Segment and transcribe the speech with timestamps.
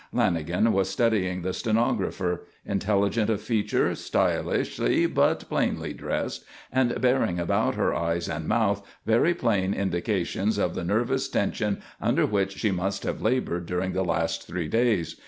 [0.11, 7.75] Lanagan was studying the stenographer: intelligent of feature, stylishly but plainly dressed, and bearing about
[7.75, 13.03] her eyes and mouth very plain indications of the nervous tension under which she must
[13.03, 15.17] have laboured during the last three days.